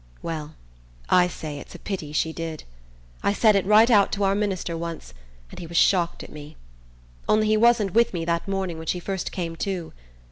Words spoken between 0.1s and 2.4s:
Well, I say it's a pity she